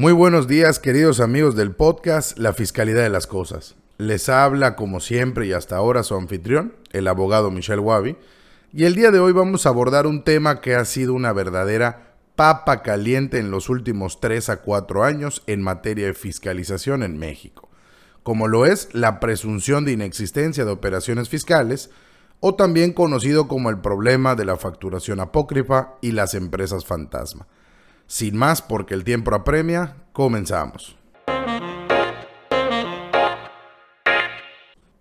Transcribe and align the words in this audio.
Muy 0.00 0.14
buenos 0.14 0.48
días 0.48 0.78
queridos 0.78 1.20
amigos 1.20 1.56
del 1.56 1.72
podcast 1.72 2.38
La 2.38 2.54
Fiscalidad 2.54 3.02
de 3.02 3.10
las 3.10 3.26
Cosas. 3.26 3.76
Les 3.98 4.30
habla 4.30 4.74
como 4.74 4.98
siempre 4.98 5.46
y 5.46 5.52
hasta 5.52 5.76
ahora 5.76 6.04
su 6.04 6.14
anfitrión, 6.14 6.74
el 6.92 7.06
abogado 7.06 7.50
Michel 7.50 7.80
Wabi, 7.80 8.16
y 8.72 8.84
el 8.84 8.94
día 8.94 9.10
de 9.10 9.20
hoy 9.20 9.34
vamos 9.34 9.66
a 9.66 9.68
abordar 9.68 10.06
un 10.06 10.24
tema 10.24 10.62
que 10.62 10.74
ha 10.74 10.86
sido 10.86 11.12
una 11.12 11.34
verdadera 11.34 12.14
papa 12.34 12.80
caliente 12.80 13.40
en 13.40 13.50
los 13.50 13.68
últimos 13.68 14.20
3 14.20 14.48
a 14.48 14.62
4 14.62 15.04
años 15.04 15.42
en 15.46 15.60
materia 15.60 16.06
de 16.06 16.14
fiscalización 16.14 17.02
en 17.02 17.18
México, 17.18 17.68
como 18.22 18.48
lo 18.48 18.64
es 18.64 18.88
la 18.94 19.20
presunción 19.20 19.84
de 19.84 19.92
inexistencia 19.92 20.64
de 20.64 20.72
operaciones 20.72 21.28
fiscales, 21.28 21.90
o 22.40 22.54
también 22.54 22.94
conocido 22.94 23.48
como 23.48 23.68
el 23.68 23.82
problema 23.82 24.34
de 24.34 24.46
la 24.46 24.56
facturación 24.56 25.20
apócrifa 25.20 25.96
y 26.00 26.12
las 26.12 26.32
empresas 26.32 26.86
fantasma. 26.86 27.46
Sin 28.10 28.36
más, 28.36 28.60
porque 28.60 28.94
el 28.94 29.04
tiempo 29.04 29.32
apremia, 29.32 29.94
comenzamos. 30.12 30.96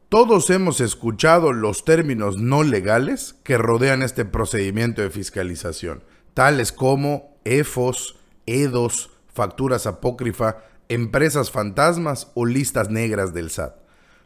Todos 0.09 0.51
hemos 0.51 0.79
escuchado 0.79 1.51
los 1.51 1.85
términos 1.85 2.37
no 2.37 2.61
legales 2.61 3.33
que 3.43 3.57
rodean 3.57 4.03
este 4.03 4.25
procedimiento 4.25 5.01
de 5.01 5.09
fiscalización, 5.09 6.03
tales 6.35 6.71
como 6.71 7.35
EFOS, 7.45 8.19
EDOS, 8.45 9.09
facturas 9.33 9.87
apócrifa, 9.87 10.57
empresas 10.87 11.49
fantasmas 11.49 12.27
o 12.35 12.45
listas 12.45 12.91
negras 12.91 13.33
del 13.33 13.49
SAT. 13.49 13.73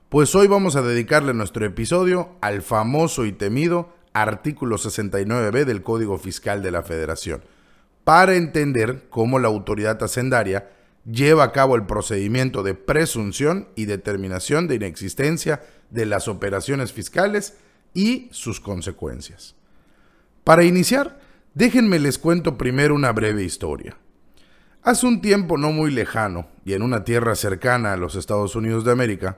Pues 0.09 0.35
hoy 0.35 0.47
vamos 0.47 0.75
a 0.75 0.81
dedicarle 0.81 1.33
nuestro 1.33 1.65
episodio 1.65 2.35
al 2.41 2.61
famoso 2.61 3.23
y 3.23 3.31
temido 3.31 3.93
artículo 4.11 4.77
69b 4.77 5.63
del 5.63 5.83
Código 5.83 6.17
Fiscal 6.17 6.61
de 6.61 6.71
la 6.71 6.83
Federación, 6.83 7.43
para 8.03 8.35
entender 8.35 9.05
cómo 9.09 9.39
la 9.39 9.47
autoridad 9.47 10.01
hacendaria 10.03 10.69
lleva 11.05 11.43
a 11.43 11.51
cabo 11.51 11.75
el 11.75 11.85
procedimiento 11.85 12.63
de 12.63 12.75
presunción 12.75 13.67
y 13.75 13.85
determinación 13.85 14.67
de 14.67 14.75
inexistencia 14.75 15.61
de 15.89 16.05
las 16.05 16.27
operaciones 16.27 16.93
fiscales 16.93 17.57
y 17.93 18.29
sus 18.31 18.59
consecuencias. 18.59 19.55
Para 20.43 20.63
iniciar, 20.63 21.19
déjenme 21.53 21.99
les 21.99 22.17
cuento 22.17 22.57
primero 22.57 22.95
una 22.95 23.11
breve 23.11 23.43
historia. 23.43 23.97
Hace 24.81 25.05
un 25.05 25.21
tiempo 25.21 25.57
no 25.57 25.71
muy 25.71 25.91
lejano, 25.91 26.47
y 26.65 26.73
en 26.73 26.81
una 26.81 27.05
tierra 27.05 27.35
cercana 27.35 27.93
a 27.93 27.97
los 27.97 28.15
Estados 28.15 28.55
Unidos 28.55 28.83
de 28.83 28.91
América, 28.91 29.37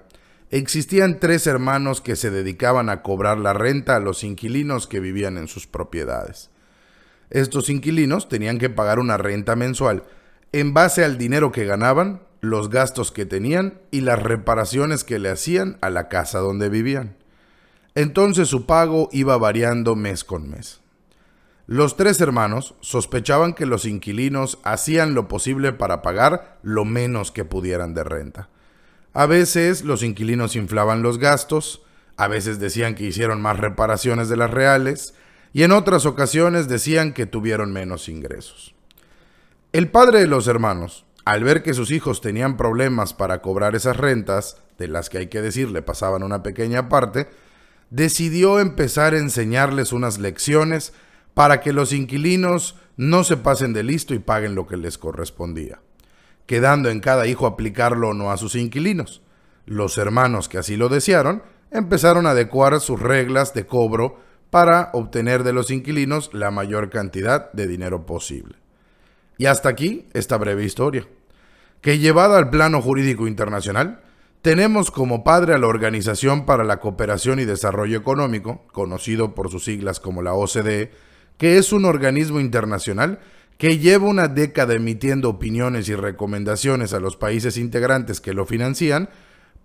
existían 0.49 1.19
tres 1.19 1.45
hermanos 1.45 2.01
que 2.01 2.15
se 2.15 2.31
dedicaban 2.31 2.89
a 2.89 3.03
cobrar 3.03 3.37
la 3.37 3.53
renta 3.53 3.95
a 3.95 3.99
los 3.99 4.23
inquilinos 4.23 4.87
que 4.87 4.99
vivían 4.99 5.37
en 5.37 5.47
sus 5.47 5.67
propiedades. 5.67 6.49
Estos 7.29 7.69
inquilinos 7.69 8.29
tenían 8.29 8.57
que 8.57 8.69
pagar 8.69 8.99
una 8.99 9.17
renta 9.17 9.55
mensual 9.55 10.03
en 10.51 10.73
base 10.73 11.03
al 11.03 11.17
dinero 11.17 11.51
que 11.51 11.65
ganaban, 11.65 12.21
los 12.39 12.69
gastos 12.69 13.11
que 13.11 13.25
tenían 13.25 13.79
y 13.91 14.01
las 14.01 14.21
reparaciones 14.21 15.03
que 15.03 15.19
le 15.19 15.29
hacían 15.29 15.77
a 15.81 15.89
la 15.89 16.07
casa 16.07 16.39
donde 16.39 16.69
vivían. 16.69 17.17
Entonces 17.93 18.47
su 18.47 18.65
pago 18.65 19.09
iba 19.11 19.37
variando 19.37 19.95
mes 19.95 20.23
con 20.23 20.49
mes. 20.49 20.81
Los 21.67 21.97
tres 21.97 22.21
hermanos 22.21 22.75
sospechaban 22.81 23.53
que 23.53 23.65
los 23.65 23.85
inquilinos 23.85 24.59
hacían 24.63 25.15
lo 25.15 25.27
posible 25.27 25.73
para 25.73 26.01
pagar 26.01 26.59
lo 26.61 26.85
menos 26.85 27.31
que 27.31 27.43
pudieran 27.43 27.93
de 27.93 28.03
renta. 28.03 28.49
A 29.13 29.25
veces 29.25 29.83
los 29.83 30.03
inquilinos 30.03 30.55
inflaban 30.55 31.01
los 31.01 31.17
gastos, 31.17 31.81
a 32.17 32.27
veces 32.27 32.59
decían 32.59 32.95
que 32.95 33.05
hicieron 33.05 33.41
más 33.41 33.57
reparaciones 33.57 34.29
de 34.29 34.37
las 34.37 34.51
reales, 34.51 35.15
y 35.55 35.63
en 35.63 35.71
otras 35.71 36.05
ocasiones 36.05 36.67
decían 36.67 37.13
que 37.13 37.25
tuvieron 37.25 37.71
menos 37.71 38.09
ingresos. 38.09 38.75
El 39.71 39.89
padre 39.89 40.19
de 40.19 40.27
los 40.27 40.47
hermanos, 40.47 41.05
al 41.23 41.45
ver 41.45 41.63
que 41.63 41.73
sus 41.73 41.91
hijos 41.91 42.19
tenían 42.19 42.57
problemas 42.57 43.13
para 43.13 43.41
cobrar 43.41 43.73
esas 43.73 43.95
rentas, 43.95 44.57
de 44.77 44.89
las 44.89 45.09
que 45.09 45.19
hay 45.19 45.27
que 45.27 45.41
decir 45.41 45.71
le 45.71 45.81
pasaban 45.81 46.23
una 46.23 46.43
pequeña 46.43 46.89
parte, 46.89 47.29
decidió 47.89 48.59
empezar 48.59 49.13
a 49.13 49.17
enseñarles 49.17 49.93
unas 49.93 50.17
lecciones 50.17 50.91
para 51.33 51.61
que 51.61 51.71
los 51.71 51.93
inquilinos 51.93 52.75
no 52.97 53.23
se 53.23 53.37
pasen 53.37 53.71
de 53.71 53.83
listo 53.83 54.13
y 54.13 54.19
paguen 54.19 54.55
lo 54.55 54.67
que 54.67 54.75
les 54.75 54.97
correspondía, 54.97 55.79
quedando 56.47 56.89
en 56.89 56.99
cada 56.99 57.27
hijo 57.27 57.47
aplicarlo 57.47 58.09
o 58.09 58.13
no 58.13 58.29
a 58.29 58.35
sus 58.35 58.55
inquilinos. 58.55 59.21
Los 59.65 59.97
hermanos 59.97 60.49
que 60.49 60.57
así 60.57 60.75
lo 60.75 60.89
desearon 60.89 61.43
empezaron 61.71 62.27
a 62.27 62.31
adecuar 62.31 62.77
sus 62.81 62.99
reglas 62.99 63.53
de 63.53 63.65
cobro 63.65 64.19
para 64.55 64.89
obtener 64.93 65.43
de 65.43 65.51
los 65.51 65.69
inquilinos 65.69 66.29
la 66.31 66.49
mayor 66.49 66.89
cantidad 66.89 67.51
de 67.51 67.67
dinero 67.67 68.05
posible. 68.05 68.55
Y 69.37 69.47
hasta 69.47 69.67
aquí 69.67 70.07
esta 70.13 70.37
breve 70.37 70.63
historia, 70.63 71.05
que 71.81 71.99
llevada 71.99 72.37
al 72.37 72.49
plano 72.49 72.81
jurídico 72.81 73.27
internacional, 73.27 73.99
tenemos 74.41 74.91
como 74.91 75.25
padre 75.25 75.55
a 75.55 75.57
la 75.57 75.67
Organización 75.67 76.45
para 76.45 76.63
la 76.63 76.79
Cooperación 76.79 77.41
y 77.41 77.43
Desarrollo 77.43 77.97
Económico, 77.97 78.63
conocido 78.71 79.35
por 79.35 79.51
sus 79.51 79.65
siglas 79.65 79.99
como 79.99 80.21
la 80.21 80.33
OCDE, 80.33 80.89
que 81.37 81.57
es 81.57 81.73
un 81.73 81.83
organismo 81.83 82.39
internacional 82.39 83.19
que 83.57 83.77
lleva 83.77 84.07
una 84.07 84.29
década 84.29 84.73
emitiendo 84.75 85.27
opiniones 85.27 85.89
y 85.89 85.95
recomendaciones 85.95 86.93
a 86.93 87.01
los 87.01 87.17
países 87.17 87.57
integrantes 87.57 88.21
que 88.21 88.33
lo 88.33 88.45
financian 88.45 89.09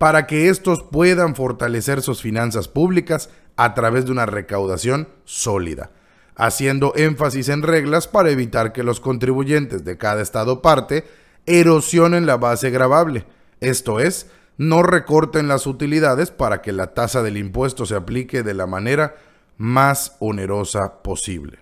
para 0.00 0.27
que 0.27 0.49
estos 0.49 0.83
puedan 0.83 1.34
fortalecer 1.34 2.00
sus 2.00 2.22
finanzas 2.22 2.69
públicas 2.69 3.28
a 3.56 3.75
través 3.75 4.06
de 4.06 4.12
una 4.12 4.25
recaudación 4.25 5.11
sólida, 5.27 5.91
haciendo 6.37 6.94
énfasis 6.97 7.50
en 7.50 7.61
reglas 7.61 8.09
para 8.09 8.31
evitar 8.31 8.72
que 8.72 8.83
los 8.83 8.99
contribuyentes 8.99 9.84
de 9.84 9.99
cada 9.99 10.22
estado 10.22 10.62
parte 10.62 11.05
erosionen 11.44 12.25
la 12.25 12.39
base 12.39 12.71
gravable, 12.71 13.27
esto 13.60 14.00
es, 14.00 14.31
no 14.56 14.83
recorten 14.83 15.49
las 15.49 15.66
utilidades 15.66 16.31
para 16.31 16.62
que 16.62 16.72
la 16.72 16.94
tasa 16.94 17.22
del 17.22 17.37
impuesto 17.37 17.84
se 17.84 17.94
aplique 17.94 18.43
de 18.43 18.55
la 18.55 18.66
manera 18.66 19.16
más 19.59 20.16
onerosa 20.19 21.03
posible. 21.03 21.59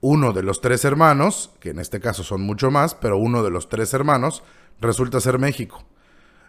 Uno 0.00 0.32
de 0.32 0.44
los 0.44 0.60
tres 0.60 0.84
hermanos, 0.84 1.50
que 1.58 1.70
en 1.70 1.80
este 1.80 1.98
caso 1.98 2.22
son 2.22 2.42
mucho 2.42 2.70
más, 2.70 2.94
pero 2.94 3.18
uno 3.18 3.42
de 3.42 3.50
los 3.50 3.68
tres 3.68 3.92
hermanos 3.94 4.44
resulta 4.80 5.18
ser 5.20 5.40
México 5.40 5.84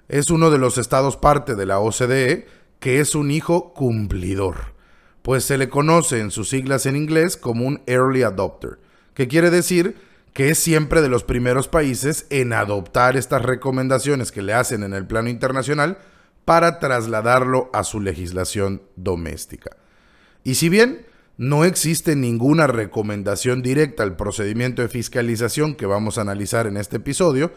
es 0.09 0.29
uno 0.29 0.49
de 0.49 0.57
los 0.57 0.77
estados 0.77 1.17
parte 1.17 1.55
de 1.55 1.65
la 1.65 1.79
OCDE 1.79 2.47
que 2.79 2.99
es 2.99 3.15
un 3.15 3.31
hijo 3.31 3.73
cumplidor, 3.73 4.73
pues 5.21 5.45
se 5.45 5.57
le 5.57 5.69
conoce 5.69 6.19
en 6.19 6.31
sus 6.31 6.49
siglas 6.49 6.85
en 6.85 6.97
inglés 6.97 7.37
como 7.37 7.65
un 7.65 7.81
early 7.87 8.23
adopter, 8.23 8.79
que 9.13 9.27
quiere 9.27 9.49
decir 9.49 9.95
que 10.33 10.49
es 10.49 10.59
siempre 10.59 11.01
de 11.01 11.09
los 11.09 11.23
primeros 11.23 11.67
países 11.67 12.25
en 12.29 12.53
adoptar 12.53 13.15
estas 13.15 13.41
recomendaciones 13.41 14.31
que 14.31 14.41
le 14.41 14.53
hacen 14.53 14.83
en 14.83 14.93
el 14.93 15.05
plano 15.05 15.29
internacional 15.29 15.97
para 16.43 16.79
trasladarlo 16.79 17.69
a 17.71 17.83
su 17.83 18.01
legislación 18.01 18.81
doméstica. 18.95 19.77
Y 20.43 20.55
si 20.55 20.69
bien 20.69 21.05
no 21.37 21.65
existe 21.65 22.15
ninguna 22.15 22.67
recomendación 22.67 23.61
directa 23.61 24.03
al 24.03 24.15
procedimiento 24.15 24.81
de 24.81 24.89
fiscalización 24.89 25.75
que 25.75 25.85
vamos 25.85 26.17
a 26.17 26.21
analizar 26.21 26.67
en 26.67 26.77
este 26.77 26.97
episodio, 26.97 27.51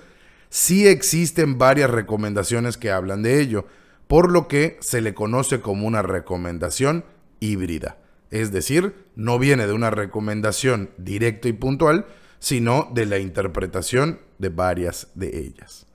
sí 0.49 0.87
existen 0.87 1.59
varias 1.59 1.91
recomendaciones 1.91 2.77
que 2.77 2.91
hablan 2.91 3.23
de 3.23 3.41
ello, 3.41 3.67
por 4.07 4.31
lo 4.31 4.49
que 4.49 4.79
se 4.81 5.01
le 5.01 5.15
conoce 5.15 5.61
como 5.61 5.87
una 5.87 6.03
recomendación 6.03 7.05
híbrida. 7.41 7.99
Es 8.31 8.53
decir, 8.53 8.95
no 9.15 9.39
viene 9.39 9.67
de 9.67 9.73
una 9.73 9.91
recomendación 9.91 10.91
directa 10.99 11.49
y 11.49 11.53
puntual, 11.53 12.07
sino 12.39 12.91
de 12.93 13.07
la 13.07 13.19
interpretación 13.19 14.21
de 14.39 14.49
varias 14.49 15.09
de 15.15 15.39
ellas. 15.39 15.87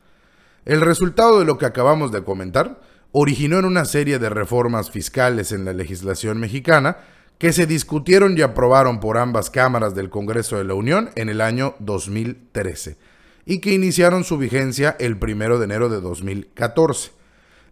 El 0.66 0.82
resultado 0.82 1.40
de 1.40 1.46
lo 1.46 1.58
que 1.58 1.66
acabamos 1.66 2.12
de 2.12 2.24
comentar 2.24 2.82
originó 3.12 3.60
en 3.60 3.66
una 3.66 3.86
serie 3.86 4.20
de 4.20 4.30
reformas 4.30 4.92
fiscales 4.92 5.52
en 5.52 5.66
la 5.66 5.74
legislación 5.74 6.40
mexicana 6.40 6.98
que 7.38 7.52
se 7.52 7.66
discutieron 7.66 8.38
y 8.38 8.42
aprobaron 8.42 9.00
por 9.00 9.18
ambas 9.18 9.50
cámaras 9.50 9.96
del 9.96 10.10
Congreso 10.10 10.58
de 10.58 10.64
la 10.64 10.76
Unión 10.76 11.10
en 11.16 11.30
el 11.30 11.42
año 11.42 11.76
2013 11.80 12.98
y 13.46 13.60
que 13.60 13.74
iniciaron 13.74 14.24
su 14.24 14.38
vigencia 14.38 14.96
el 15.00 15.18
1 15.22 15.58
de 15.58 15.66
enero 15.66 15.90
de 15.90 16.02
2014, 16.02 17.12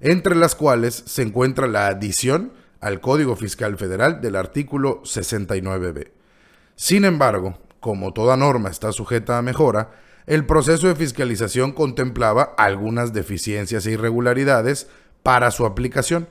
entre 0.02 0.36
las 0.36 0.56
cuales 0.56 1.04
se 1.06 1.22
encuentra 1.22 1.68
la 1.68 1.88
adición 1.88 2.54
al 2.82 3.02
Código 3.02 3.36
Fiscal 3.36 3.78
Federal 3.78 4.22
del 4.22 4.36
artículo 4.36 5.02
69b. 5.04 6.12
Sin 6.76 7.06
embargo, 7.06 7.60
como 7.80 8.14
toda 8.14 8.38
norma 8.38 8.70
está 8.70 8.92
sujeta 8.92 9.38
a 9.38 9.42
mejora, 9.42 9.92
el 10.26 10.46
proceso 10.46 10.88
de 10.88 10.96
fiscalización 10.96 11.72
contemplaba 11.72 12.54
algunas 12.58 13.14
deficiencias 13.14 13.86
e 13.86 13.92
irregularidades 13.92 14.88
para 15.24 15.52
su 15.52 15.66
aplicación, 15.66 16.28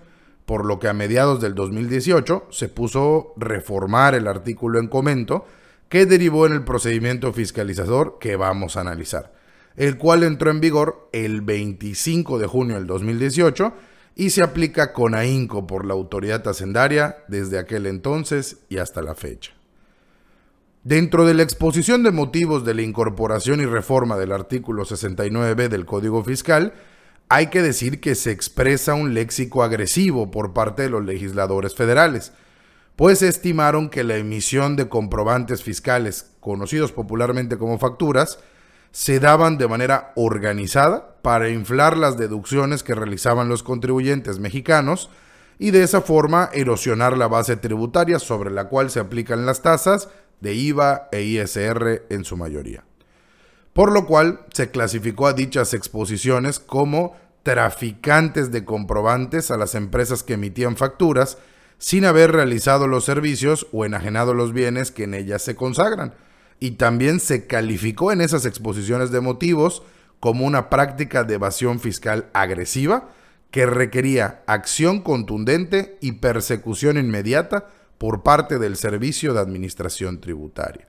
por 0.46 0.64
lo 0.64 0.78
que 0.78 0.88
a 0.88 0.92
mediados 0.92 1.40
del 1.40 1.54
2018 1.54 2.46
se 2.50 2.68
puso 2.68 3.34
reformar 3.36 4.14
el 4.14 4.28
artículo 4.28 4.78
en 4.78 4.88
comento 4.88 5.46
que 5.88 6.06
derivó 6.06 6.46
en 6.46 6.52
el 6.52 6.64
procedimiento 6.64 7.32
fiscalizador 7.32 8.18
que 8.20 8.36
vamos 8.36 8.76
a 8.76 8.80
analizar, 8.80 9.32
el 9.76 9.96
cual 9.96 10.22
entró 10.22 10.50
en 10.50 10.60
vigor 10.60 11.08
el 11.12 11.40
25 11.40 12.38
de 12.38 12.46
junio 12.46 12.76
del 12.76 12.86
2018 12.86 13.72
y 14.14 14.30
se 14.30 14.42
aplica 14.42 14.92
con 14.92 15.14
ahínco 15.14 15.66
por 15.66 15.86
la 15.86 15.94
autoridad 15.94 16.46
hacendaria 16.46 17.18
desde 17.28 17.58
aquel 17.58 17.86
entonces 17.86 18.58
y 18.68 18.78
hasta 18.78 19.00
la 19.00 19.14
fecha. 19.14 19.52
Dentro 20.82 21.24
de 21.26 21.34
la 21.34 21.42
exposición 21.42 22.02
de 22.02 22.10
motivos 22.10 22.64
de 22.64 22.74
la 22.74 22.82
incorporación 22.82 23.60
y 23.60 23.66
reforma 23.66 24.16
del 24.16 24.32
artículo 24.32 24.84
69b 24.84 25.68
del 25.68 25.86
Código 25.86 26.24
Fiscal, 26.24 26.72
hay 27.28 27.48
que 27.48 27.62
decir 27.62 28.00
que 28.00 28.14
se 28.14 28.30
expresa 28.30 28.94
un 28.94 29.12
léxico 29.12 29.62
agresivo 29.62 30.30
por 30.30 30.52
parte 30.52 30.82
de 30.82 30.90
los 30.90 31.04
legisladores 31.04 31.74
federales, 31.74 32.32
pues 32.98 33.22
estimaron 33.22 33.90
que 33.90 34.02
la 34.02 34.16
emisión 34.16 34.74
de 34.74 34.88
comprobantes 34.88 35.62
fiscales, 35.62 36.32
conocidos 36.40 36.90
popularmente 36.90 37.56
como 37.56 37.78
facturas, 37.78 38.40
se 38.90 39.20
daban 39.20 39.56
de 39.56 39.68
manera 39.68 40.10
organizada 40.16 41.14
para 41.22 41.48
inflar 41.48 41.96
las 41.96 42.18
deducciones 42.18 42.82
que 42.82 42.96
realizaban 42.96 43.48
los 43.48 43.62
contribuyentes 43.62 44.40
mexicanos 44.40 45.10
y 45.60 45.70
de 45.70 45.84
esa 45.84 46.00
forma 46.00 46.50
erosionar 46.52 47.16
la 47.16 47.28
base 47.28 47.56
tributaria 47.56 48.18
sobre 48.18 48.50
la 48.50 48.64
cual 48.64 48.90
se 48.90 48.98
aplican 48.98 49.46
las 49.46 49.62
tasas 49.62 50.08
de 50.40 50.54
IVA 50.54 51.08
e 51.12 51.22
ISR 51.22 52.02
en 52.10 52.24
su 52.24 52.36
mayoría. 52.36 52.82
Por 53.74 53.92
lo 53.92 54.06
cual 54.06 54.40
se 54.52 54.72
clasificó 54.72 55.28
a 55.28 55.34
dichas 55.34 55.72
exposiciones 55.72 56.58
como 56.58 57.14
traficantes 57.44 58.50
de 58.50 58.64
comprobantes 58.64 59.52
a 59.52 59.56
las 59.56 59.76
empresas 59.76 60.24
que 60.24 60.34
emitían 60.34 60.76
facturas 60.76 61.38
sin 61.78 62.04
haber 62.04 62.32
realizado 62.32 62.86
los 62.86 63.04
servicios 63.04 63.66
o 63.72 63.84
enajenado 63.84 64.34
los 64.34 64.52
bienes 64.52 64.90
que 64.90 65.04
en 65.04 65.14
ellas 65.14 65.42
se 65.42 65.56
consagran. 65.56 66.14
Y 66.60 66.72
también 66.72 67.20
se 67.20 67.46
calificó 67.46 68.12
en 68.12 68.20
esas 68.20 68.44
exposiciones 68.44 69.10
de 69.10 69.20
motivos 69.20 69.82
como 70.20 70.44
una 70.44 70.68
práctica 70.68 71.22
de 71.24 71.34
evasión 71.34 71.78
fiscal 71.78 72.26
agresiva 72.32 73.10
que 73.50 73.64
requería 73.64 74.42
acción 74.46 75.00
contundente 75.00 75.96
y 76.00 76.12
persecución 76.12 76.98
inmediata 76.98 77.68
por 77.96 78.22
parte 78.22 78.58
del 78.58 78.76
Servicio 78.76 79.32
de 79.32 79.40
Administración 79.40 80.20
Tributaria. 80.20 80.86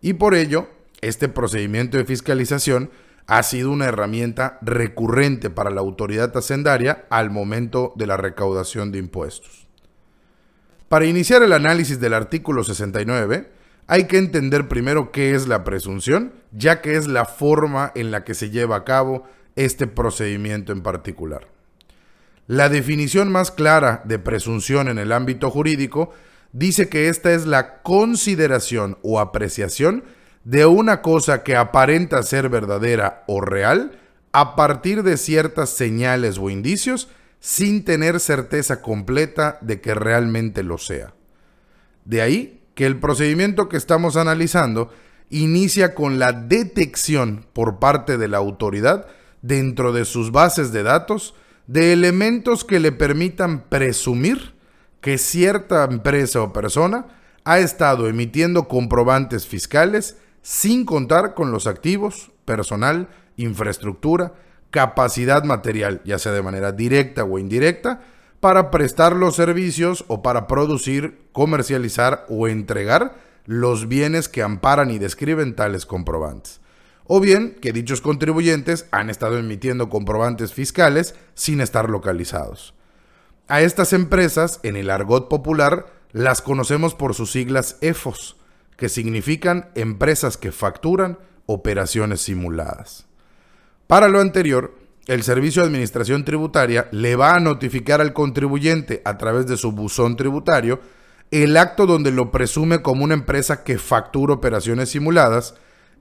Y 0.00 0.14
por 0.14 0.34
ello, 0.34 0.68
este 1.00 1.28
procedimiento 1.28 1.96
de 1.96 2.04
fiscalización 2.04 2.90
ha 3.26 3.42
sido 3.42 3.70
una 3.70 3.86
herramienta 3.86 4.58
recurrente 4.62 5.50
para 5.50 5.70
la 5.70 5.80
autoridad 5.80 6.36
hacendaria 6.36 7.04
al 7.10 7.30
momento 7.30 7.92
de 7.96 8.06
la 8.06 8.16
recaudación 8.16 8.92
de 8.92 8.98
impuestos. 8.98 9.63
Para 10.88 11.06
iniciar 11.06 11.42
el 11.42 11.52
análisis 11.52 11.98
del 11.98 12.14
artículo 12.14 12.62
69, 12.62 13.50
hay 13.86 14.04
que 14.04 14.18
entender 14.18 14.68
primero 14.68 15.12
qué 15.12 15.34
es 15.34 15.48
la 15.48 15.64
presunción, 15.64 16.32
ya 16.52 16.80
que 16.80 16.96
es 16.96 17.06
la 17.06 17.24
forma 17.24 17.92
en 17.94 18.10
la 18.10 18.24
que 18.24 18.34
se 18.34 18.50
lleva 18.50 18.76
a 18.76 18.84
cabo 18.84 19.24
este 19.56 19.86
procedimiento 19.86 20.72
en 20.72 20.82
particular. 20.82 21.48
La 22.46 22.68
definición 22.68 23.32
más 23.32 23.50
clara 23.50 24.02
de 24.04 24.18
presunción 24.18 24.88
en 24.88 24.98
el 24.98 25.12
ámbito 25.12 25.50
jurídico 25.50 26.12
dice 26.52 26.88
que 26.88 27.08
esta 27.08 27.32
es 27.32 27.46
la 27.46 27.82
consideración 27.82 28.98
o 29.02 29.18
apreciación 29.18 30.04
de 30.44 30.66
una 30.66 31.00
cosa 31.00 31.42
que 31.42 31.56
aparenta 31.56 32.22
ser 32.22 32.50
verdadera 32.50 33.24
o 33.26 33.40
real 33.40 33.98
a 34.32 34.56
partir 34.56 35.02
de 35.02 35.16
ciertas 35.16 35.70
señales 35.70 36.38
o 36.38 36.50
indicios 36.50 37.08
sin 37.44 37.84
tener 37.84 38.20
certeza 38.20 38.80
completa 38.80 39.58
de 39.60 39.82
que 39.82 39.92
realmente 39.92 40.62
lo 40.62 40.78
sea. 40.78 41.12
De 42.06 42.22
ahí 42.22 42.62
que 42.74 42.86
el 42.86 42.98
procedimiento 42.98 43.68
que 43.68 43.76
estamos 43.76 44.16
analizando 44.16 44.90
inicia 45.28 45.94
con 45.94 46.18
la 46.18 46.32
detección 46.32 47.44
por 47.52 47.80
parte 47.80 48.16
de 48.16 48.28
la 48.28 48.38
autoridad 48.38 49.08
dentro 49.42 49.92
de 49.92 50.06
sus 50.06 50.32
bases 50.32 50.72
de 50.72 50.84
datos 50.84 51.34
de 51.66 51.92
elementos 51.92 52.64
que 52.64 52.80
le 52.80 52.92
permitan 52.92 53.64
presumir 53.68 54.54
que 55.02 55.18
cierta 55.18 55.84
empresa 55.84 56.40
o 56.40 56.54
persona 56.54 57.08
ha 57.44 57.58
estado 57.58 58.08
emitiendo 58.08 58.68
comprobantes 58.68 59.46
fiscales 59.46 60.16
sin 60.40 60.86
contar 60.86 61.34
con 61.34 61.50
los 61.50 61.66
activos, 61.66 62.32
personal, 62.46 63.10
infraestructura, 63.36 64.32
capacidad 64.74 65.44
material, 65.44 66.00
ya 66.04 66.18
sea 66.18 66.32
de 66.32 66.42
manera 66.42 66.72
directa 66.72 67.22
o 67.22 67.38
indirecta, 67.38 68.00
para 68.40 68.72
prestar 68.72 69.14
los 69.14 69.36
servicios 69.36 70.04
o 70.08 70.20
para 70.20 70.48
producir, 70.48 71.28
comercializar 71.30 72.26
o 72.28 72.48
entregar 72.48 73.14
los 73.46 73.86
bienes 73.86 74.28
que 74.28 74.42
amparan 74.42 74.90
y 74.90 74.98
describen 74.98 75.54
tales 75.54 75.86
comprobantes 75.86 76.60
o 77.06 77.20
bien 77.20 77.56
que 77.60 77.72
dichos 77.72 78.00
contribuyentes 78.00 78.86
han 78.90 79.10
estado 79.10 79.38
emitiendo 79.38 79.88
comprobantes 79.88 80.52
fiscales 80.52 81.14
sin 81.34 81.60
estar 81.60 81.88
localizados. 81.88 82.74
A 83.46 83.60
estas 83.60 83.92
empresas, 83.92 84.58
en 84.62 84.76
el 84.76 84.90
argot 84.90 85.28
popular, 85.28 85.86
las 86.12 86.40
conocemos 86.40 86.94
por 86.94 87.14
sus 87.14 87.30
siglas 87.30 87.76
EFOS, 87.82 88.36
que 88.76 88.88
significan 88.88 89.70
empresas 89.74 90.36
que 90.36 90.50
facturan 90.50 91.18
operaciones 91.46 92.22
simuladas. 92.22 93.06
Para 93.86 94.08
lo 94.08 94.20
anterior, 94.20 94.74
el 95.06 95.22
Servicio 95.22 95.62
de 95.62 95.68
Administración 95.68 96.24
Tributaria 96.24 96.88
le 96.90 97.16
va 97.16 97.34
a 97.34 97.40
notificar 97.40 98.00
al 98.00 98.14
contribuyente 98.14 99.02
a 99.04 99.18
través 99.18 99.46
de 99.46 99.58
su 99.58 99.72
buzón 99.72 100.16
tributario 100.16 100.80
el 101.30 101.56
acto 101.56 101.86
donde 101.86 102.10
lo 102.10 102.30
presume 102.30 102.80
como 102.80 103.04
una 103.04 103.14
empresa 103.14 103.62
que 103.64 103.76
factura 103.76 104.34
operaciones 104.34 104.90
simuladas 104.90 105.54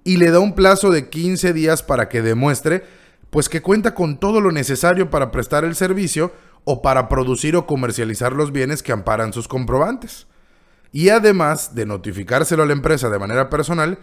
y 0.03 0.18
le 0.18 0.31
da 0.31 0.39
un 0.39 0.53
plazo 0.53 0.91
de 0.91 1.09
15 1.09 1.53
días 1.53 1.83
para 1.83 2.07
que 2.07 2.21
demuestre 2.21 2.83
pues 3.30 3.50
que 3.50 3.62
cuenta 3.62 3.95
con 3.95 4.19
todo 4.19 4.41
lo 4.41 4.51
necesario 4.51 5.09
para 5.09 5.31
prestar 5.31 5.65
el 5.65 5.75
servicio 5.75 6.31
o 6.65 6.81
para 6.81 7.09
producir 7.09 7.56
o 7.56 7.65
comercializar 7.65 8.33
los 8.33 8.51
bienes 8.51 8.83
que 8.83 8.91
amparan 8.91 9.33
sus 9.33 9.47
comprobantes. 9.47 10.27
Y 10.91 11.09
además 11.09 11.74
de 11.74 11.88
notificárselo 11.88 12.63
a 12.63 12.65
la 12.68 12.74
empresa 12.74 13.09
de 13.09 13.19
manera 13.19 13.50
personal, 13.50 13.97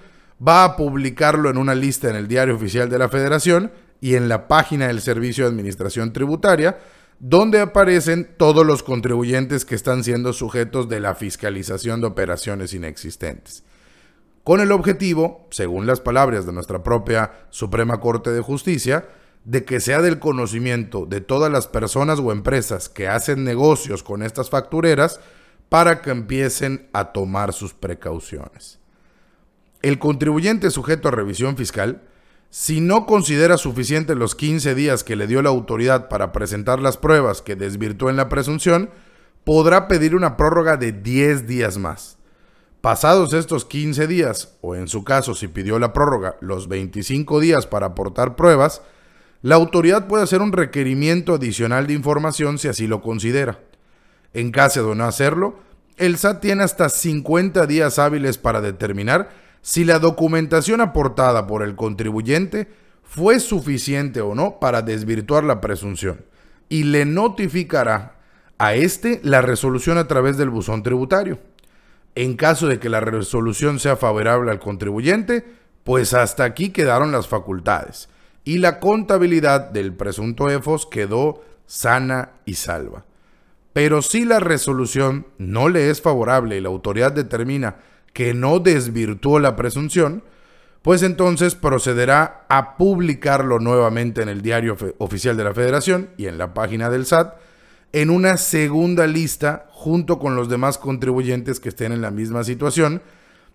va 0.47 0.65
a 0.65 0.77
publicarlo 0.77 1.51
en 1.51 1.59
una 1.59 1.75
lista 1.75 2.09
en 2.09 2.17
el 2.17 2.29
Diario 2.29 2.57
Oficial 2.57 2.89
de 2.89 2.99
la 2.99 3.09
Federación 3.09 3.73
y 4.01 4.15
en 4.15 4.29
la 4.29 4.49
página 4.49 4.87
del 4.87 5.01
Servicio 5.01 5.45
de 5.45 5.51
Administración 5.51 6.13
Tributaria, 6.13 6.79
donde 7.19 7.61
aparecen 7.61 8.35
todos 8.39 8.65
los 8.65 8.83
contribuyentes 8.83 9.65
que 9.65 9.75
están 9.75 10.05
siendo 10.05 10.33
sujetos 10.33 10.89
de 10.89 11.01
la 11.01 11.15
fiscalización 11.15 12.01
de 12.01 12.07
operaciones 12.07 12.73
inexistentes 12.73 13.65
con 14.45 14.61
el 14.61 14.73
objetivo, 14.73 15.47
según 15.51 15.87
las 15.87 16.01
palabras 16.01 16.47
de 16.47 16.53
nuestra 16.53 16.83
propia 16.83 17.31
Suprema 17.51 18.01
Corte 18.01 18.31
de 18.31 18.41
Justicia, 18.41 19.07
de 19.45 19.65
que 19.65 19.79
sea 19.79 20.03
del 20.03 20.19
conocimiento 20.19 21.07
de 21.07 21.21
todas 21.21 21.53
las 21.53 21.69
personas 21.69 22.19
o 22.19 22.33
empresas 22.33 22.89
que 22.89 23.07
hacen 23.07 23.45
negocios 23.45 24.03
con 24.03 24.23
estas 24.23 24.51
factureras 24.51 25.21
para 25.69 26.03
que 26.03 26.11
empiecen 26.11 26.89
a 26.93 27.13
tomar 27.13 27.53
sus 27.53 27.75
precauciones. 27.75 28.80
El 29.83 29.99
contribuyente 29.99 30.71
sujeto 30.71 31.09
a 31.09 31.13
revisión 31.13 31.57
fiscal, 31.57 32.03
si 32.51 32.81
no 32.81 33.07
considera 33.07 33.57
suficiente 33.57 34.15
los 34.15 34.35
15 34.35 34.75
días 34.75 35.05
que 35.05 35.17
le 35.17 35.27
dio 35.27 35.41
la 35.41 35.49
autoridad 35.49 36.09
para 36.09 36.33
presentar 36.33 36.81
las 36.81 36.97
pruebas 36.97 37.43
que 37.43 37.57
desvirtúen 37.57 38.17
la 38.17 38.29
presunción, 38.29 38.91
podrá 39.45 39.89
pedir 39.89 40.15
una 40.15 40.37
prórroga 40.37 40.77
de 40.77 40.93
10 40.93 41.47
días 41.47 41.79
más. 41.79 42.19
Pasados 42.81 43.33
estos 43.33 43.65
15 43.65 44.07
días, 44.07 44.57
o 44.61 44.75
en 44.75 44.89
su 44.89 45.05
caso 45.05 45.35
si 45.35 45.49
pidió 45.49 45.79
la 45.79 45.93
prórroga, 45.93 46.37
los 46.41 46.69
25 46.69 47.41
días 47.41 47.67
para 47.67 47.87
aportar 47.87 48.37
pruebas, 48.37 48.83
la 49.43 49.55
autoridad 49.55 50.07
puede 50.07 50.25
hacer 50.25 50.43
un 50.43 50.53
requerimiento 50.53 51.35
adicional 51.35 51.87
de 51.87 51.95
información 51.95 52.59
si 52.59 52.69
así 52.69 52.87
lo 52.87 53.01
considera. 53.01 53.61
En 54.35 54.51
caso 54.51 54.87
de 54.87 54.95
no 54.95 55.05
hacerlo, 55.05 55.59
el 55.97 56.19
SAT 56.19 56.41
tiene 56.41 56.63
hasta 56.63 56.89
50 56.89 57.67
días 57.67 57.99
hábiles 57.99 58.39
para 58.39 58.61
determinar 58.61 59.31
si 59.63 59.85
la 59.85 59.99
documentación 59.99 60.81
aportada 60.81 61.47
por 61.47 61.63
el 61.63 61.77
contribuyente 61.77 62.69
fue 63.03 63.41
suficiente 63.41 64.21
o 64.21 64.35
no 64.35 64.59
para 64.61 64.83
desvirtuar 64.83 65.45
la 65.45 65.61
presunción 65.61 66.25
y 66.69 66.85
le 66.85 67.05
notificará 67.05 68.17
a 68.59 68.75
éste 68.75 69.21
la 69.25 69.43
resolución 69.43 69.99
a 69.99 70.07
través 70.07 70.37
del 70.37 70.51
buzón 70.51 70.83
tributario. 70.83 71.39
En 72.15 72.37
caso 72.37 72.67
de 72.67 72.79
que 72.79 72.89
la 72.89 73.01
resolución 73.01 73.79
sea 73.79 73.97
favorable 73.97 74.51
al 74.51 74.61
contribuyente, 74.61 75.45
pues 75.85 76.15
hasta 76.15 76.45
aquí 76.45 76.71
quedaron 76.71 77.13
las 77.13 77.27
facultades 77.27 78.09
y 78.45 78.59
la 78.59 78.81
contabilidad 78.81 79.71
del 79.71 79.95
presunto 79.95 80.49
EFOS 80.49 80.87
quedó 80.87 81.43
sana 81.67 82.33
y 82.45 82.55
salva. 82.55 83.05
Pero 83.73 84.03
si 84.03 84.25
la 84.25 84.41
resolución 84.41 85.27
no 85.39 85.69
le 85.69 85.91
es 85.91 86.03
favorable 86.03 86.57
y 86.57 86.61
la 86.61 86.69
autoridad 86.69 87.13
determina 87.13 87.77
que 88.13 88.35
no 88.35 88.59
desvirtuó 88.59 89.39
la 89.39 89.57
presunción, 89.57 90.23
pues 90.83 91.03
entonces 91.03 91.55
procederá 91.55 92.47
a 92.49 92.77
publicarlo 92.77 93.59
nuevamente 93.59 94.23
en 94.23 94.29
el 94.29 94.43
diario 94.43 94.77
oficial 94.99 95.37
de 95.37 95.45
la 95.45 95.55
Federación 95.55 96.11
y 96.17 96.27
en 96.27 96.39
la 96.39 96.55
página 96.55 96.89
del 96.89 97.07
SAT 97.07 97.35
en 97.93 98.11
una 98.11 98.37
segunda 98.37 99.07
lista 99.07 99.67
junto 99.71 100.19
con 100.19 100.37
los 100.37 100.49
demás 100.49 100.79
contribuyentes 100.79 101.61
que 101.61 101.71
estén 101.71 101.93
en 101.93 102.01
la 102.01 102.11
misma 102.11 102.45
situación, 102.45 103.03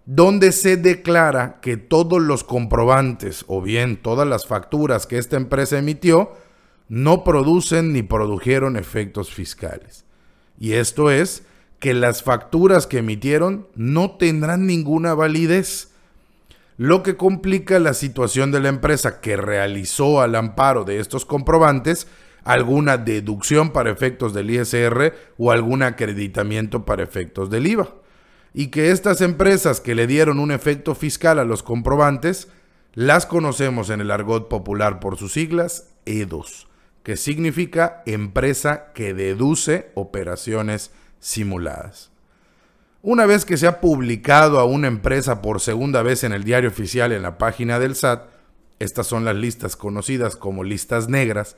donde 0.05 0.51
se 0.51 0.77
declara 0.77 1.59
que 1.62 1.77
todos 1.77 2.21
los 2.21 2.43
comprobantes 2.43 3.45
o 3.47 3.62
bien 3.62 3.97
todas 3.97 4.27
las 4.27 4.45
facturas 4.45 5.07
que 5.07 5.17
esta 5.17 5.38
empresa 5.38 5.77
emitió 5.77 6.33
no 6.89 7.24
producen 7.24 7.93
ni 7.93 8.03
produjeron 8.03 8.77
efectos 8.77 9.33
fiscales. 9.33 10.05
Y 10.59 10.74
esto 10.74 11.09
es 11.09 11.43
que 11.85 11.93
las 11.93 12.23
facturas 12.23 12.87
que 12.87 12.97
emitieron 12.97 13.67
no 13.75 14.17
tendrán 14.17 14.65
ninguna 14.65 15.13
validez, 15.13 15.91
lo 16.77 17.03
que 17.03 17.15
complica 17.15 17.77
la 17.77 17.93
situación 17.93 18.51
de 18.51 18.59
la 18.59 18.69
empresa 18.69 19.21
que 19.21 19.37
realizó 19.37 20.19
al 20.19 20.33
amparo 20.33 20.83
de 20.83 20.99
estos 20.99 21.25
comprobantes 21.25 22.07
alguna 22.43 22.97
deducción 22.97 23.69
para 23.69 23.91
efectos 23.91 24.33
del 24.33 24.49
ISR 24.49 25.13
o 25.37 25.51
algún 25.51 25.83
acreditamiento 25.83 26.85
para 26.85 27.03
efectos 27.03 27.51
del 27.51 27.67
IVA. 27.67 27.93
Y 28.51 28.69
que 28.69 28.89
estas 28.89 29.21
empresas 29.21 29.79
que 29.79 29.93
le 29.93 30.07
dieron 30.07 30.39
un 30.39 30.49
efecto 30.49 30.95
fiscal 30.95 31.37
a 31.37 31.45
los 31.45 31.61
comprobantes 31.61 32.47
las 32.95 33.27
conocemos 33.27 33.91
en 33.91 34.01
el 34.01 34.09
argot 34.09 34.49
popular 34.49 34.99
por 34.99 35.19
sus 35.19 35.33
siglas 35.33 35.91
EDOS, 36.07 36.67
que 37.03 37.15
significa 37.15 38.01
empresa 38.07 38.91
que 38.95 39.13
deduce 39.13 39.91
operaciones 39.93 40.89
simuladas. 41.25 42.12
Una 43.01 43.25
vez 43.25 43.46
que 43.46 43.58
se 43.58 43.65
ha 43.65 43.82
publicado 43.82 44.60
a 44.60 44.65
una 44.65 44.88
empresa 44.88 45.41
por 45.41 45.60
segunda 45.60 46.03
vez 46.03 46.24
en 46.24 46.34
el 46.34 46.44
diario 46.44 46.70
oficial 46.70 47.12
en 47.12 47.24
la 47.24 47.39
página 47.39 47.79
del 47.79 47.96
SAT, 47.96 48.27
estas 48.77 49.08
son 49.08 49.25
las 49.25 49.36
listas 49.36 49.75
conocidas 49.75 50.36
como 50.36 50.63
listas 50.63 51.10
negras, 51.10 51.58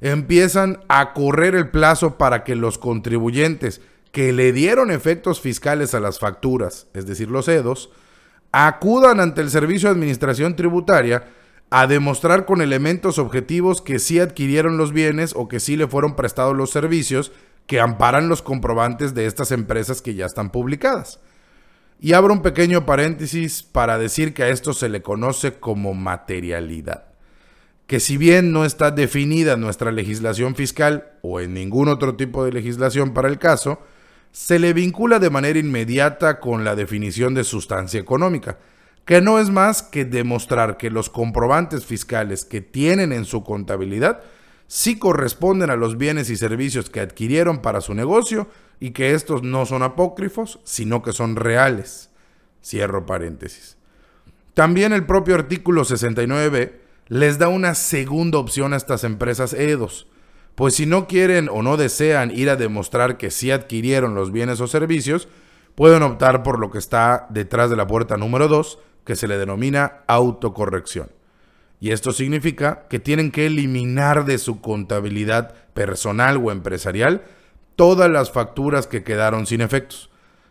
empiezan 0.00 0.80
a 0.88 1.12
correr 1.12 1.54
el 1.54 1.68
plazo 1.68 2.16
para 2.16 2.42
que 2.42 2.56
los 2.56 2.78
contribuyentes 2.78 3.82
que 4.12 4.32
le 4.32 4.52
dieron 4.52 4.90
efectos 4.90 5.42
fiscales 5.42 5.94
a 5.94 6.00
las 6.00 6.18
facturas, 6.18 6.86
es 6.94 7.04
decir, 7.04 7.30
los 7.30 7.48
EDOS, 7.48 7.90
acudan 8.50 9.20
ante 9.20 9.42
el 9.42 9.50
Servicio 9.50 9.90
de 9.90 9.94
Administración 9.94 10.56
Tributaria 10.56 11.24
a 11.68 11.86
demostrar 11.86 12.46
con 12.46 12.62
elementos 12.62 13.18
objetivos 13.18 13.82
que 13.82 13.98
sí 13.98 14.20
adquirieron 14.20 14.78
los 14.78 14.92
bienes 14.92 15.34
o 15.36 15.48
que 15.48 15.60
sí 15.60 15.76
le 15.76 15.86
fueron 15.86 16.16
prestados 16.16 16.56
los 16.56 16.70
servicios 16.70 17.30
que 17.66 17.80
amparan 17.80 18.28
los 18.28 18.42
comprobantes 18.42 19.14
de 19.14 19.26
estas 19.26 19.52
empresas 19.52 20.02
que 20.02 20.14
ya 20.14 20.26
están 20.26 20.50
publicadas. 20.50 21.20
Y 22.00 22.14
abro 22.14 22.32
un 22.32 22.42
pequeño 22.42 22.84
paréntesis 22.84 23.62
para 23.62 23.98
decir 23.98 24.34
que 24.34 24.42
a 24.42 24.48
esto 24.48 24.72
se 24.72 24.88
le 24.88 25.02
conoce 25.02 25.54
como 25.54 25.94
materialidad, 25.94 27.04
que 27.86 28.00
si 28.00 28.16
bien 28.16 28.52
no 28.52 28.64
está 28.64 28.90
definida 28.90 29.56
nuestra 29.56 29.92
legislación 29.92 30.56
fiscal 30.56 31.12
o 31.22 31.38
en 31.38 31.54
ningún 31.54 31.88
otro 31.88 32.16
tipo 32.16 32.44
de 32.44 32.52
legislación 32.52 33.14
para 33.14 33.28
el 33.28 33.38
caso, 33.38 33.80
se 34.32 34.58
le 34.58 34.72
vincula 34.72 35.18
de 35.18 35.30
manera 35.30 35.58
inmediata 35.58 36.40
con 36.40 36.64
la 36.64 36.74
definición 36.74 37.34
de 37.34 37.44
sustancia 37.44 38.00
económica, 38.00 38.58
que 39.04 39.20
no 39.20 39.38
es 39.38 39.50
más 39.50 39.82
que 39.82 40.04
demostrar 40.04 40.78
que 40.78 40.90
los 40.90 41.10
comprobantes 41.10 41.84
fiscales 41.84 42.44
que 42.44 42.60
tienen 42.60 43.12
en 43.12 43.24
su 43.24 43.44
contabilidad 43.44 44.22
sí 44.72 44.98
corresponden 44.98 45.68
a 45.68 45.76
los 45.76 45.98
bienes 45.98 46.30
y 46.30 46.36
servicios 46.38 46.88
que 46.88 47.00
adquirieron 47.00 47.58
para 47.58 47.82
su 47.82 47.92
negocio 47.92 48.48
y 48.80 48.92
que 48.92 49.12
estos 49.12 49.42
no 49.42 49.66
son 49.66 49.82
apócrifos, 49.82 50.60
sino 50.64 51.02
que 51.02 51.12
son 51.12 51.36
reales. 51.36 52.08
Cierro 52.64 53.04
paréntesis. 53.04 53.76
También 54.54 54.94
el 54.94 55.04
propio 55.04 55.34
artículo 55.34 55.84
69b 55.84 56.72
les 57.08 57.38
da 57.38 57.48
una 57.48 57.74
segunda 57.74 58.38
opción 58.38 58.72
a 58.72 58.78
estas 58.78 59.04
empresas 59.04 59.52
EDOS, 59.52 60.06
pues 60.54 60.76
si 60.76 60.86
no 60.86 61.06
quieren 61.06 61.50
o 61.50 61.62
no 61.62 61.76
desean 61.76 62.30
ir 62.30 62.48
a 62.48 62.56
demostrar 62.56 63.18
que 63.18 63.30
sí 63.30 63.50
adquirieron 63.50 64.14
los 64.14 64.32
bienes 64.32 64.58
o 64.62 64.66
servicios, 64.66 65.28
pueden 65.74 66.02
optar 66.02 66.42
por 66.42 66.58
lo 66.58 66.70
que 66.70 66.78
está 66.78 67.26
detrás 67.28 67.68
de 67.68 67.76
la 67.76 67.86
puerta 67.86 68.16
número 68.16 68.48
2, 68.48 68.78
que 69.04 69.16
se 69.16 69.28
le 69.28 69.36
denomina 69.36 70.00
autocorrección. 70.06 71.10
Y 71.82 71.90
esto 71.90 72.12
significa 72.12 72.86
que 72.88 73.00
tienen 73.00 73.32
que 73.32 73.46
eliminar 73.46 74.24
de 74.24 74.38
su 74.38 74.60
contabilidad 74.60 75.52
personal 75.74 76.36
o 76.36 76.52
empresarial 76.52 77.24
todas 77.74 78.08
las 78.08 78.30
facturas 78.30 78.86
que 78.86 79.02
quedaron 79.02 79.46
sin 79.46 79.60
efectos, 79.62 80.08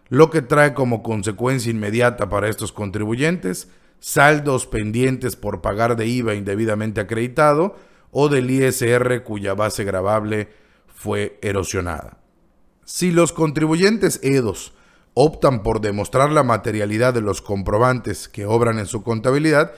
lo 0.10 0.30
que 0.30 0.42
trae 0.42 0.74
como 0.74 1.02
consecuencia 1.02 1.72
inmediata 1.72 2.28
para 2.28 2.50
estos 2.50 2.74
contribuyentes 2.74 3.70
saldos 4.02 4.68
pendientes 4.68 5.38
por 5.38 5.62
pagar 5.62 5.96
de 5.96 6.06
IVA 6.06 6.36
indebidamente 6.36 7.00
acreditado, 7.00 7.78
o 8.12 8.28
del 8.28 8.52
ISR 8.52 9.24
cuya 9.24 9.54
base 9.54 9.86
gravable 9.86 10.50
fue 10.94 11.40
erosionada. 11.42 12.18
Si 12.84 13.10
los 13.10 13.32
contribuyentes 13.32 14.20
EDOS 14.22 14.74
optan 15.14 15.64
por 15.64 15.80
demostrar 15.80 16.30
la 16.30 16.44
materialidad 16.44 17.14
de 17.14 17.22
los 17.22 17.42
comprobantes 17.42 18.28
que 18.28 18.46
obran 18.46 18.80
en 18.80 18.86
su 18.86 19.02
contabilidad, 19.02 19.72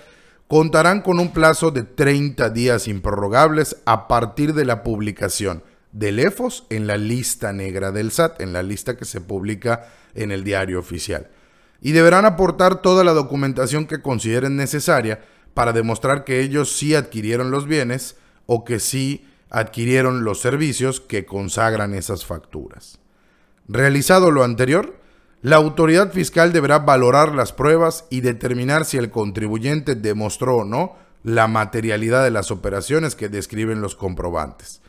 contarán 0.53 1.01
con 1.01 1.19
un 1.19 1.33
plazo 1.33 1.72
de 1.72 1.81
30 1.81 2.51
días 2.51 2.88
improrrogables 2.88 3.77
a 3.86 4.07
partir 4.07 4.53
de 4.53 4.65
la 4.65 4.83
publicación 4.83 5.63
del 5.91 6.19
EFOS 6.19 6.67
en 6.69 6.86
la 6.86 6.95
lista 6.95 7.51
negra 7.51 7.91
del 7.91 8.12
SAT, 8.12 8.39
en 8.39 8.53
la 8.53 8.62
lista 8.62 8.95
que 8.95 9.05
se 9.05 9.19
publica 9.19 9.88
en 10.13 10.31
el 10.31 10.43
diario 10.43 10.77
oficial. 10.77 11.31
Y 11.81 11.93
deberán 11.93 12.25
aportar 12.25 12.83
toda 12.83 13.03
la 13.03 13.13
documentación 13.13 13.88
que 13.88 14.03
consideren 14.03 14.55
necesaria 14.55 15.22
para 15.55 15.74
demostrar 15.74 16.24
que 16.24 16.41
ellos 16.41 16.72
sí 16.72 16.93
adquirieron 16.93 17.50
los 17.50 17.65
bienes 17.65 18.15
o 18.45 18.63
que 18.63 18.79
sí 18.79 19.25
adquirieron 19.50 20.24
los 20.24 20.39
servicios 20.39 21.01
que 21.01 21.25
consagran 21.25 21.95
esas 21.95 22.27
facturas. 22.27 23.00
Realizado 23.67 24.29
lo 24.29 24.43
anterior, 24.43 25.00
la 25.43 25.57
autoridad 25.57 26.12
fiscal 26.12 26.51
deberá 26.51 26.79
valorar 26.79 27.35
las 27.35 27.53
pruebas 27.53 28.05
y 28.09 28.21
determinar 28.21 28.85
si 28.85 28.97
el 28.97 29.12
contribuyente 29.12 29.93
demostró 29.93 30.57
o 30.57 30.65
no 30.65 30.95
la 31.21 31.47
materialidad 31.47 32.23
de 32.23 32.31
las 32.31 32.50
operaciones 32.50 33.15
que 33.15 33.29
describen 33.29 33.79
los 33.79 33.95
comprobantes. 33.95 34.81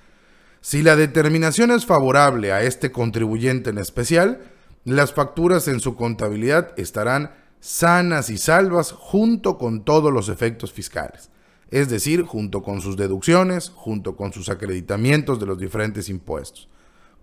Si 0.62 0.82
la 0.82 0.96
determinación 0.96 1.70
es 1.70 1.84
favorable 1.84 2.52
a 2.52 2.62
este 2.62 2.90
contribuyente 2.90 3.68
en 3.68 3.76
especial, 3.76 4.40
las 4.86 5.12
facturas 5.12 5.68
en 5.68 5.80
su 5.80 5.94
contabilidad 5.94 6.72
estarán 6.78 7.32
sanas 7.60 8.30
y 8.30 8.38
salvas 8.38 8.92
junto 8.92 9.58
con 9.58 9.84
todos 9.84 10.10
los 10.10 10.30
efectos 10.30 10.72
fiscales 10.72 11.28
es 11.74 11.88
decir, 11.88 12.22
junto 12.22 12.62
con 12.62 12.80
sus 12.80 12.96
deducciones, 12.96 13.70
junto 13.74 14.14
con 14.14 14.32
sus 14.32 14.48
acreditamientos 14.48 15.40
de 15.40 15.46
los 15.46 15.58
diferentes 15.58 16.08
impuestos. 16.08 16.68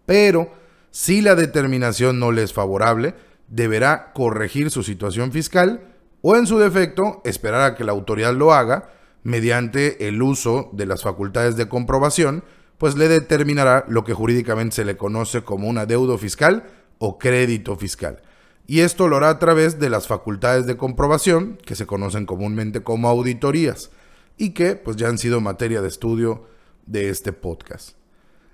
Pero, 0.06 0.52
si 0.92 1.22
la 1.22 1.36
determinación 1.36 2.20
no 2.20 2.32
le 2.32 2.44
es 2.44 2.54
favorable, 2.54 3.16
deberá 3.48 4.12
corregir 4.14 4.70
su 4.70 4.84
situación 4.84 5.32
fiscal 5.32 5.96
o, 6.22 6.36
en 6.36 6.46
su 6.46 6.60
defecto, 6.60 7.22
esperar 7.26 7.62
a 7.62 7.76
que 7.76 7.84
la 7.84 7.94
autoridad 7.94 8.34
lo 8.34 8.54
haga 8.54 8.90
mediante 9.24 10.08
el 10.08 10.22
uso 10.22 10.70
de 10.74 10.86
las 10.86 11.04
facultades 11.04 11.56
de 11.56 11.70
comprobación, 11.70 12.44
pues 12.78 12.96
le 12.96 13.08
determinará 13.08 13.86
lo 13.88 14.04
que 14.04 14.14
jurídicamente 14.14 14.76
se 14.76 14.86
le 14.86 14.98
conoce 14.98 15.44
como 15.44 15.68
un 15.68 15.78
adeudo 15.78 16.18
fiscal 16.18 16.66
o 16.98 17.18
crédito 17.18 17.76
fiscal. 17.78 18.22
Y 18.68 18.82
esto 18.82 19.08
lo 19.08 19.18
hará 19.18 19.30
a 19.30 19.40
través 19.40 19.80
de 19.80 19.90
las 19.90 20.08
facultades 20.08 20.66
de 20.66 20.78
comprobación, 20.78 21.58
que 21.66 21.76
se 21.76 21.86
conocen 21.86 22.26
comúnmente 22.26 22.84
como 22.84 23.10
auditorías 23.10 23.92
y 24.38 24.52
que 24.52 24.76
pues 24.76 24.98
ya 24.98 25.08
han 25.08 25.18
sido 25.18 25.42
materia 25.42 25.82
de 25.82 25.88
estudio 25.88 26.48
de 26.86 27.10
este 27.10 27.34
podcast. 27.34 27.92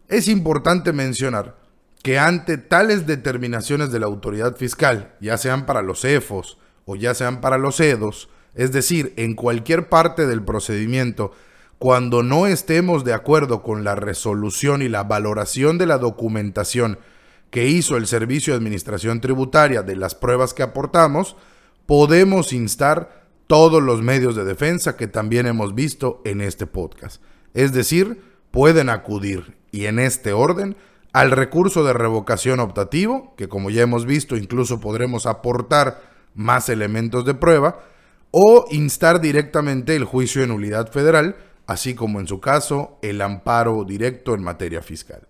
Es 0.08 0.28
importante 0.28 0.94
mencionar 0.94 1.67
que 2.08 2.20
ante 2.20 2.58
tales 2.58 3.06
determinaciones 3.06 3.92
de 3.92 4.00
la 4.00 4.06
autoridad 4.06 4.56
fiscal, 4.56 5.14
ya 5.20 5.38
sean 5.38 5.66
para 5.66 5.82
los 5.82 6.06
EFOS 6.06 6.58
o 6.86 6.96
ya 6.96 7.14
sean 7.14 7.42
para 7.42 7.58
los 7.58 7.82
EDOS, 7.82 8.30
es 8.56 8.72
decir, 8.72 9.14
en 9.18 9.36
cualquier 9.36 9.90
parte 9.90 10.26
del 10.26 10.42
procedimiento, 10.42 11.34
cuando 11.80 12.24
no 12.24 12.48
estemos 12.48 13.04
de 13.04 13.12
acuerdo 13.12 13.62
con 13.62 13.84
la 13.84 13.96
resolución 13.96 14.82
y 14.82 14.88
la 14.88 15.04
valoración 15.04 15.78
de 15.78 15.86
la 15.86 15.98
documentación 15.98 16.98
que 17.50 17.68
hizo 17.68 17.98
el 17.98 18.08
Servicio 18.08 18.54
de 18.54 18.58
Administración 18.60 19.20
Tributaria 19.20 19.84
de 19.84 19.98
las 19.98 20.16
pruebas 20.16 20.54
que 20.54 20.64
aportamos, 20.64 21.36
podemos 21.88 22.54
instar 22.54 23.26
todos 23.48 23.84
los 23.84 24.02
medios 24.02 24.38
de 24.38 24.46
defensa 24.46 24.96
que 24.96 25.08
también 25.08 25.46
hemos 25.46 25.76
visto 25.76 26.22
en 26.24 26.40
este 26.40 26.68
podcast. 26.68 27.22
Es 27.54 27.74
decir, 27.74 28.22
pueden 28.52 28.88
acudir, 28.88 29.58
y 29.74 29.88
en 29.88 30.00
este 30.00 30.32
orden, 30.32 30.78
al 31.14 31.32
recurso 31.32 31.84
de 31.84 31.94
revocación 31.94 32.60
optativo, 32.60 33.34
que 33.38 33.48
como 33.48 33.70
ya 33.70 33.82
hemos 33.82 34.06
visto 34.06 34.36
incluso 34.36 34.80
podremos 34.80 35.26
aportar 35.26 36.02
más 36.36 36.70
elementos 36.70 37.26
de 37.26 37.34
prueba, 37.34 37.80
o 38.32 38.66
instar 38.70 39.22
directamente 39.22 39.96
el 39.96 40.04
juicio 40.04 40.42
de 40.42 40.48
nulidad 40.48 40.92
federal, 40.92 41.38
así 41.66 41.96
como 41.96 42.20
en 42.20 42.28
su 42.28 42.40
caso 42.40 43.00
el 43.02 43.22
amparo 43.22 43.84
directo 43.84 44.36
en 44.36 44.44
materia 44.44 44.82
fiscal. 44.82 45.28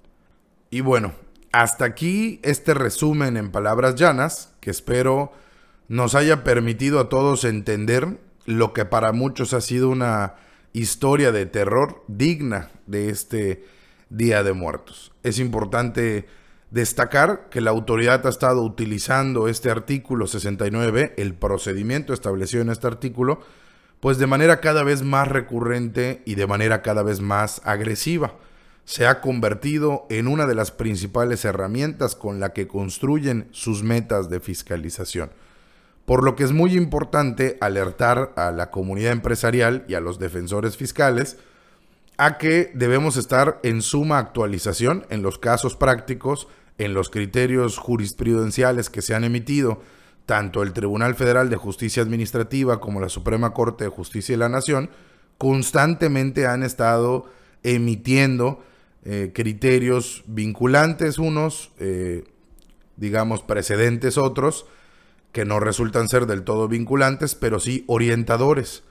Y 0.69 0.81
bueno, 0.81 1.13
hasta 1.51 1.85
aquí 1.85 2.39
este 2.43 2.73
resumen 2.73 3.37
en 3.37 3.51
palabras 3.51 3.95
llanas, 3.95 4.53
que 4.59 4.71
espero 4.71 5.31
nos 5.87 6.15
haya 6.15 6.43
permitido 6.43 6.99
a 6.99 7.09
todos 7.09 7.45
entender 7.45 8.19
lo 8.45 8.73
que 8.73 8.85
para 8.85 9.13
muchos 9.13 9.53
ha 9.53 9.61
sido 9.61 9.89
una 9.89 10.35
historia 10.73 11.31
de 11.31 11.45
terror 11.45 12.03
digna 12.07 12.69
de 12.85 13.09
este 13.09 13.63
Día 14.09 14.43
de 14.43 14.53
Muertos. 14.53 15.11
Es 15.23 15.39
importante 15.39 16.27
destacar 16.71 17.47
que 17.49 17.61
la 17.61 17.71
autoridad 17.71 18.25
ha 18.25 18.29
estado 18.29 18.61
utilizando 18.63 19.47
este 19.47 19.69
artículo 19.69 20.27
69, 20.27 21.13
el 21.17 21.33
procedimiento 21.33 22.13
establecido 22.13 22.61
en 22.61 22.69
este 22.69 22.87
artículo, 22.87 23.41
pues 23.99 24.17
de 24.17 24.27
manera 24.27 24.59
cada 24.59 24.83
vez 24.83 25.03
más 25.03 25.27
recurrente 25.27 26.21
y 26.25 26.35
de 26.35 26.47
manera 26.47 26.81
cada 26.81 27.03
vez 27.03 27.19
más 27.19 27.61
agresiva. 27.63 28.35
se 28.85 29.05
ha 29.05 29.19
convertido 29.19 30.07
en 30.09 30.29
una 30.29 30.45
de 30.45 30.55
las 30.55 30.71
principales 30.71 31.43
herramientas 31.43 32.15
con 32.15 32.39
la 32.39 32.53
que 32.53 32.69
construyen 32.69 33.49
sus 33.51 33.83
metas 33.83 34.29
de 34.29 34.39
fiscalización. 34.39 35.29
Por 36.05 36.23
lo 36.23 36.37
que 36.37 36.45
es 36.45 36.53
muy 36.53 36.77
importante 36.77 37.57
alertar 37.59 38.31
a 38.37 38.49
la 38.51 38.71
comunidad 38.71 39.11
empresarial 39.11 39.83
y 39.89 39.95
a 39.95 39.99
los 39.99 40.19
defensores 40.19 40.77
fiscales 40.77 41.37
a 42.17 42.37
que 42.37 42.71
debemos 42.73 43.15
estar 43.15 43.59
en 43.63 43.81
suma 43.81 44.17
actualización 44.17 45.05
en 45.09 45.21
los 45.21 45.37
casos 45.37 45.75
prácticos, 45.75 46.47
en 46.77 46.93
los 46.93 47.09
criterios 47.09 47.77
jurisprudenciales 47.77 48.89
que 48.89 49.01
se 49.01 49.13
han 49.13 49.23
emitido, 49.23 49.81
tanto 50.25 50.63
el 50.63 50.73
Tribunal 50.73 51.15
Federal 51.15 51.49
de 51.49 51.55
Justicia 51.55 52.03
Administrativa 52.03 52.79
como 52.79 52.99
la 52.99 53.09
Suprema 53.09 53.53
Corte 53.53 53.85
de 53.85 53.89
Justicia 53.89 54.33
de 54.33 54.39
la 54.39 54.49
Nación, 54.49 54.89
constantemente 55.37 56.47
han 56.47 56.63
estado 56.63 57.25
emitiendo 57.63 58.63
eh, 59.05 59.31
criterios 59.33 60.23
vinculantes 60.27 61.19
unos, 61.19 61.71
eh, 61.79 62.25
digamos 62.97 63.41
precedentes 63.41 64.17
otros, 64.17 64.65
que 65.31 65.45
no 65.45 65.59
resultan 65.59 66.09
ser 66.09 66.25
del 66.25 66.43
todo 66.43 66.67
vinculantes, 66.67 67.35
pero 67.35 67.59
sí 67.59 67.83
orientadores. 67.87 68.83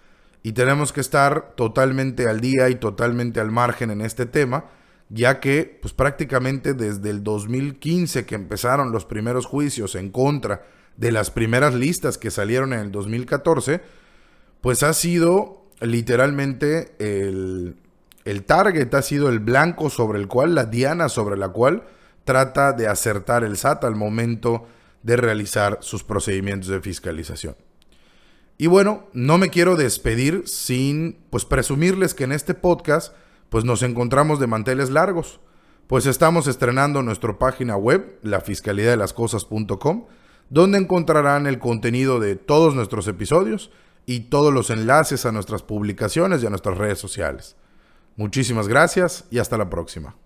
Y 0.46 0.52
tenemos 0.52 0.92
que 0.92 1.00
estar 1.00 1.56
totalmente 1.56 2.28
al 2.28 2.40
día 2.40 2.68
y 2.68 2.76
totalmente 2.76 3.40
al 3.40 3.50
margen 3.50 3.90
en 3.90 4.00
este 4.00 4.26
tema, 4.26 4.66
ya 5.08 5.40
que 5.40 5.80
pues 5.82 5.92
prácticamente 5.92 6.72
desde 6.72 7.10
el 7.10 7.24
2015 7.24 8.26
que 8.26 8.36
empezaron 8.36 8.92
los 8.92 9.04
primeros 9.04 9.44
juicios 9.44 9.96
en 9.96 10.12
contra 10.12 10.64
de 10.96 11.10
las 11.10 11.32
primeras 11.32 11.74
listas 11.74 12.16
que 12.16 12.30
salieron 12.30 12.72
en 12.74 12.78
el 12.78 12.92
2014, 12.92 13.80
pues 14.60 14.84
ha 14.84 14.92
sido 14.92 15.64
literalmente 15.80 16.94
el, 17.00 17.74
el 18.24 18.44
target 18.44 18.94
ha 18.94 19.02
sido 19.02 19.28
el 19.28 19.40
blanco 19.40 19.90
sobre 19.90 20.20
el 20.20 20.28
cual, 20.28 20.54
la 20.54 20.66
diana 20.66 21.08
sobre 21.08 21.36
la 21.36 21.48
cual 21.48 21.82
trata 22.22 22.72
de 22.72 22.86
acertar 22.86 23.42
el 23.42 23.56
SAT 23.56 23.82
al 23.82 23.96
momento 23.96 24.68
de 25.02 25.16
realizar 25.16 25.78
sus 25.80 26.04
procedimientos 26.04 26.68
de 26.68 26.80
fiscalización. 26.80 27.56
Y 28.58 28.68
bueno, 28.68 29.06
no 29.12 29.36
me 29.38 29.50
quiero 29.50 29.76
despedir 29.76 30.44
sin 30.46 31.18
pues 31.30 31.44
presumirles 31.44 32.14
que 32.14 32.24
en 32.24 32.32
este 32.32 32.54
podcast 32.54 33.14
pues 33.50 33.64
nos 33.64 33.82
encontramos 33.82 34.40
de 34.40 34.46
manteles 34.46 34.90
largos, 34.90 35.40
pues 35.86 36.06
estamos 36.06 36.46
estrenando 36.48 37.02
nuestra 37.02 37.38
página 37.38 37.76
web, 37.76 38.18
lafiscalidadelascosas.com, 38.22 40.06
donde 40.50 40.78
encontrarán 40.78 41.46
el 41.46 41.58
contenido 41.58 42.18
de 42.18 42.36
todos 42.36 42.74
nuestros 42.74 43.06
episodios 43.08 43.70
y 44.04 44.20
todos 44.20 44.52
los 44.52 44.70
enlaces 44.70 45.26
a 45.26 45.32
nuestras 45.32 45.62
publicaciones 45.62 46.42
y 46.42 46.46
a 46.46 46.50
nuestras 46.50 46.78
redes 46.78 46.98
sociales. 46.98 47.56
Muchísimas 48.16 48.68
gracias 48.68 49.26
y 49.30 49.38
hasta 49.38 49.58
la 49.58 49.68
próxima. 49.68 50.16